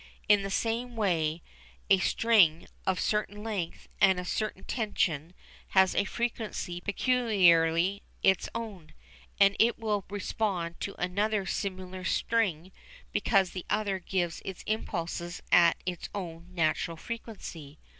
In 0.27 0.41
the 0.41 0.49
same 0.49 0.95
way 0.95 1.43
a 1.87 1.99
string, 1.99 2.65
of 2.87 2.97
a 2.97 3.01
certain 3.01 3.43
length 3.43 3.87
and 4.01 4.19
a 4.19 4.25
certain 4.25 4.63
tension, 4.63 5.35
has 5.77 5.93
a 5.93 6.05
frequency 6.05 6.81
peculiarly 6.81 8.01
its 8.23 8.49
own, 8.55 8.95
and 9.39 9.55
it 9.59 9.77
will 9.77 10.03
respond 10.09 10.79
to 10.79 10.99
another 10.99 11.45
similar 11.45 12.03
string 12.03 12.71
because 13.11 13.51
the 13.51 13.63
other 13.69 13.99
gives 13.99 14.41
its 14.43 14.63
impulses 14.65 15.39
at 15.51 15.77
its 15.85 16.09
own 16.15 16.47
natural 16.51 16.97
frequency. 16.97 17.77